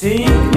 See? 0.00 0.49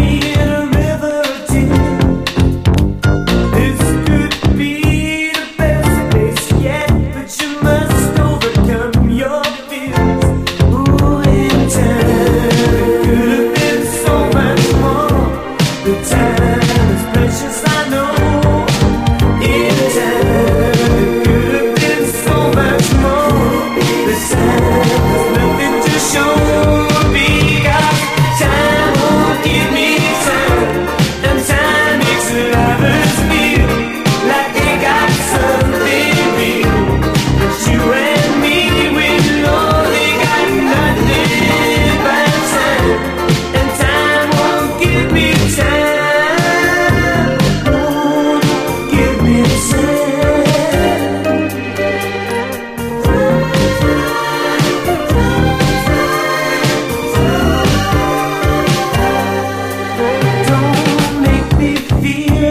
feel 62.14 62.43